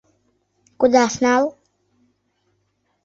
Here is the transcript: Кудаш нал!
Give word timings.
Кудаш 0.79 1.13
нал! 1.23 1.43